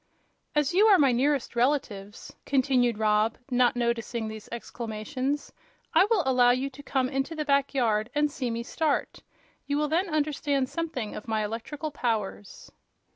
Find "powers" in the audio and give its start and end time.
11.91-12.71